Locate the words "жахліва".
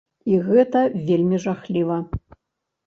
1.47-2.01